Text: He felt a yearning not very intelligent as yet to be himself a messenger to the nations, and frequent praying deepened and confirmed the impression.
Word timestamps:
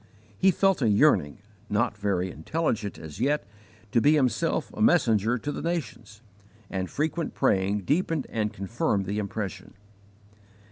He 0.35 0.49
felt 0.49 0.81
a 0.81 0.89
yearning 0.89 1.43
not 1.69 1.95
very 1.95 2.31
intelligent 2.31 2.97
as 2.97 3.19
yet 3.19 3.45
to 3.91 4.01
be 4.01 4.15
himself 4.15 4.71
a 4.73 4.81
messenger 4.81 5.37
to 5.37 5.51
the 5.51 5.61
nations, 5.61 6.23
and 6.71 6.89
frequent 6.89 7.35
praying 7.35 7.81
deepened 7.81 8.25
and 8.31 8.51
confirmed 8.51 9.05
the 9.05 9.19
impression. 9.19 9.75